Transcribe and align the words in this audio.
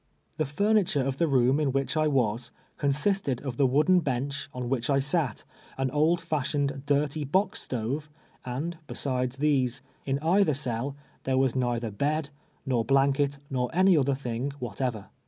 The 0.37 0.47
furniture 0.47 1.03
of 1.03 1.17
the 1.17 1.27
room 1.27 1.59
in 1.59 1.71
which 1.71 1.95
I 1.95 2.07
was, 2.07 2.49
consisted 2.79 3.39
of 3.41 3.57
the 3.57 3.67
wooden 3.67 3.99
bench 3.99 4.49
on 4.51 4.67
wdiichi 4.67 5.03
sat, 5.03 5.43
an 5.77 5.91
old 5.91 6.19
fashioned, 6.19 6.81
dirty 6.87 7.23
box 7.23 7.61
stove, 7.61 8.09
and 8.43 8.79
besides 8.87 9.37
these, 9.37 9.83
in 10.07 10.17
either 10.17 10.55
cell, 10.55 10.95
thei'c 11.25 11.37
was 11.37 11.55
neither 11.55 11.91
bed, 11.91 12.31
nor 12.65 12.83
blanket, 12.83 13.37
nov 13.51 13.69
any 13.73 13.95
other 13.95 14.15
thing 14.15 14.49
whatever. 14.57 15.09